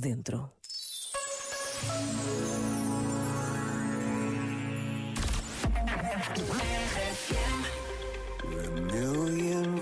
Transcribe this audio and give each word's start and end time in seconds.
de 0.00 0.14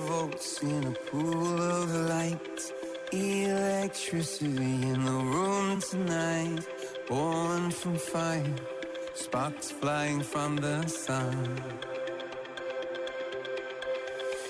volts 0.06 0.62
in 0.62 0.84
a 0.86 0.92
pool 1.10 1.60
of 1.60 1.94
light. 2.08 2.72
Electricity 3.12 4.82
in 4.92 5.04
the 5.04 5.18
room 5.34 5.80
tonight. 5.80 6.66
Born 7.08 7.70
from 7.70 7.96
fire. 7.96 8.54
Sparks 9.14 9.70
flying 9.70 10.22
from 10.22 10.56
the 10.56 10.86
sun. 10.86 11.60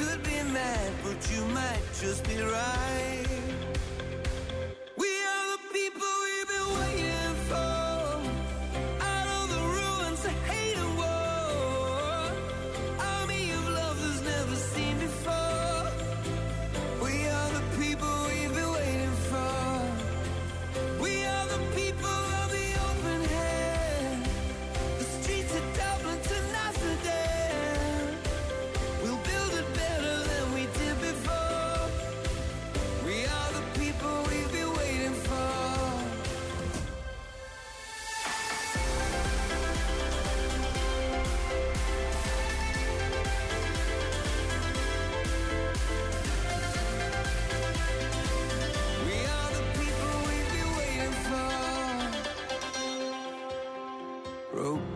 Could 0.00 0.22
be 0.22 0.42
mad, 0.54 0.92
but 1.04 1.30
you 1.30 1.44
might 1.52 1.82
just 2.00 2.24
be 2.26 2.40
right. 2.40 3.59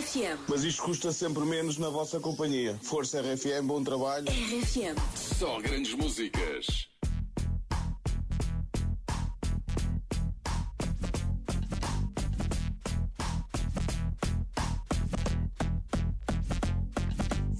RFM. 0.00 0.38
Mas 0.48 0.64
isto 0.64 0.82
custa 0.82 1.12
sempre 1.12 1.44
menos 1.44 1.76
na 1.76 1.90
vossa 1.90 2.18
companhia. 2.18 2.78
Força 2.82 3.20
RFM, 3.20 3.66
bom 3.66 3.84
trabalho. 3.84 4.26
RFM. 4.28 4.96
Só 5.14 5.60
grandes 5.60 5.92
músicas. 5.92 6.88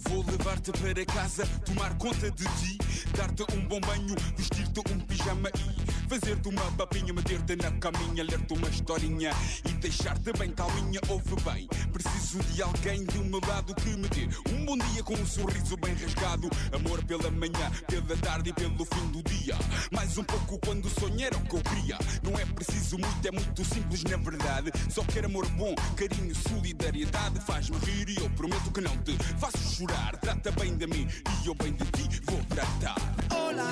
Vou 0.08 0.24
levar-te 0.24 0.72
para 0.72 1.04
casa, 1.04 1.46
tomar 1.66 1.96
conta 1.98 2.30
de 2.30 2.44
ti, 2.44 2.78
dar-te 3.16 3.42
um 3.54 3.68
bom 3.68 3.80
banho, 3.80 4.14
vestir-te 4.36 4.80
um 4.90 4.98
pijama 5.00 5.50
e 5.50 5.89
fazer-te 6.10 6.48
uma 6.48 6.72
papinha, 6.72 7.12
meter-te 7.12 7.54
na 7.54 7.71
caminha, 7.78 8.25
ler-te 8.25 8.53
uma 8.53 8.69
historinha 8.69 9.31
e 9.65 9.72
deixar-te 9.75 10.32
bem 10.32 10.50
calminha. 10.50 11.00
Ouve 11.09 11.37
bem, 11.44 11.69
preciso 11.93 12.41
de 12.53 12.60
alguém 12.60 13.04
do 13.04 13.25
meu 13.26 13.41
lado 13.47 13.72
que 13.76 13.91
me 13.91 14.09
dê 14.09 14.28
um 14.53 14.65
bom 14.65 14.76
dia 14.76 15.04
com 15.04 15.15
um 15.15 15.25
sorriso 15.25 15.76
bem 15.76 15.94
rasgado. 15.94 16.50
Amor 16.72 17.04
pela 17.04 17.31
manhã, 17.31 17.70
pela 17.87 18.16
tarde 18.16 18.50
e 18.50 18.53
pelo 18.53 18.84
fim 18.84 19.06
do 19.12 19.22
dia. 19.22 19.54
Mais 19.93 20.19
um 20.19 20.25
pouco 20.25 20.59
quando 20.59 20.88
sonhar 20.88 21.28
era 21.28 21.37
o 21.37 21.44
que 21.44 21.54
eu 21.54 21.62
queria. 21.62 21.97
Não 22.25 22.37
é 22.37 22.44
preciso 22.44 22.99
muito, 22.99 23.28
é 23.28 23.31
muito 23.31 23.65
simples 23.65 24.03
na 24.03 24.16
verdade. 24.16 24.72
Só 24.91 25.04
quero 25.04 25.28
amor 25.28 25.47
bom, 25.50 25.76
carinho, 25.94 26.34
solidariedade. 26.34 27.38
Faz-me 27.47 27.76
rir 27.87 28.09
e 28.09 28.16
eu 28.16 28.28
prometo 28.31 28.72
que 28.72 28.81
não 28.81 28.97
te 28.99 29.16
faço 29.38 29.76
chorar. 29.76 30.16
Trata 30.16 30.50
bem 30.50 30.76
de 30.76 30.88
mim 30.88 31.06
e 31.41 31.47
eu 31.47 31.54
bem 31.54 31.72
de 31.72 31.84
ti 31.84 32.20
vou 32.26 32.43
tratar. 32.47 32.97
Olá, 33.31 33.69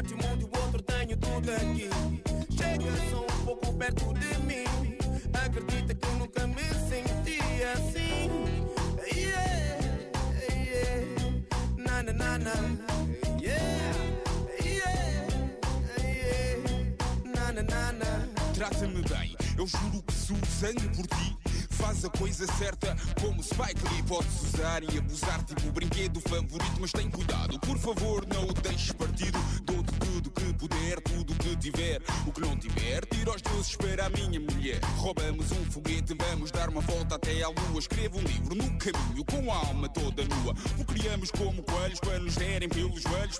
Dar-te 0.00 0.14
um 0.14 0.28
mundo 0.30 0.40
e 0.40 0.44
o 0.44 0.62
outro 0.62 0.82
tenho 0.82 1.14
tudo 1.18 1.50
aqui. 1.52 1.90
Chega 2.56 3.10
só 3.10 3.20
um 3.20 3.44
pouco 3.44 3.74
perto 3.74 4.14
de 4.14 4.38
mim. 4.46 4.64
Acredita 5.34 5.94
que 5.94 6.06
eu 6.06 6.14
nunca 6.14 6.46
me 6.46 6.62
senti 6.88 7.38
assim. 7.74 8.30
Yeah, 9.14 9.78
yeah. 10.48 11.04
Na, 11.76 12.02
na, 12.02 12.12
na, 12.14 12.38
na. 12.38 12.54
Yeah, 13.42 13.94
yeah, 14.64 15.26
yeah. 15.98 16.96
Na, 17.26 17.52
na, 17.52 17.62
na, 17.62 17.92
na. 17.92 18.28
Trata-me 18.54 19.02
bem, 19.02 19.36
eu 19.58 19.66
juro 19.66 20.02
que 20.02 20.14
sou 20.14 20.36
sangue 20.46 20.88
por 20.96 21.06
ti. 21.08 21.36
Faz 21.80 22.04
a 22.04 22.10
coisa 22.10 22.46
certa 22.58 22.94
como 23.20 23.42
Spike 23.42 23.82
Lee 23.90 24.02
Podes 24.02 24.42
usar 24.42 24.82
e 24.82 24.98
abusar 24.98 25.42
tipo 25.44 25.68
o 25.68 25.72
brinquedo 25.72 26.20
favorito 26.20 26.76
Mas 26.78 26.92
tem 26.92 27.08
cuidado, 27.10 27.58
por 27.58 27.78
favor 27.78 28.26
não 28.26 28.44
o 28.44 28.52
deixes 28.52 28.92
partido 28.92 29.38
Dou-te 29.64 29.79
tudo 30.10 30.30
que 30.30 30.52
puder, 30.54 31.00
tudo 31.02 31.34
que 31.34 31.56
tiver. 31.56 32.02
O 32.26 32.32
que 32.32 32.40
não 32.40 32.56
tiver, 32.56 33.04
tira 33.06 33.30
os 33.30 33.42
deuses 33.42 33.76
para 33.76 34.06
a 34.06 34.10
minha 34.10 34.40
mulher. 34.40 34.80
Roubamos 34.96 35.52
um 35.52 35.64
foguete, 35.70 36.14
vamos 36.14 36.50
dar 36.50 36.68
uma 36.68 36.80
volta 36.80 37.14
até 37.14 37.42
à 37.42 37.48
lua. 37.48 37.78
Escrevo 37.78 38.18
um 38.18 38.22
livro 38.22 38.54
no 38.56 38.78
caminho 38.78 39.24
com 39.24 39.52
a 39.52 39.56
alma 39.56 39.88
toda 39.88 40.24
nua. 40.24 40.54
O 40.78 40.84
criamos 40.84 41.30
como 41.30 41.62
coelhos 41.62 42.00
para 42.00 42.18
nos 42.18 42.34
derem 42.34 42.68
pelos 42.68 43.02
joelhos 43.02 43.36